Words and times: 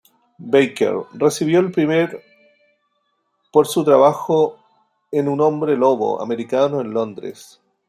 Baker 0.39 0.95
recibió 1.13 1.59
el 1.59 1.71
primer 1.71 2.23
por 3.51 3.67
su 3.67 3.83
trabajo 3.83 4.57
en 5.11 5.27
"Un 5.27 5.39
Hombre 5.41 5.77
lobo 5.77 6.23
americano 6.23 6.81
en 6.81 6.91
Londres. 6.91 7.61